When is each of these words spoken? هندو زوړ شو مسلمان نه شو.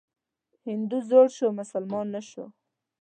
هندو 0.65 0.97
زوړ 1.09 1.27
شو 1.37 1.47
مسلمان 1.59 2.05
نه 2.15 2.21
شو. 2.29 2.45